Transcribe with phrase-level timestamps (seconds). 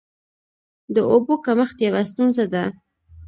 [0.93, 2.63] د اوبو کمښت یوه ستونزه ده.